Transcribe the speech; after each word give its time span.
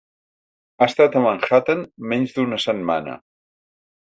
Ha 0.77 0.87
estat 0.91 1.17
a 1.19 1.21
Manhattan 1.25 1.85
menys 2.13 2.35
d'una 2.39 2.61
setmana. 2.67 3.19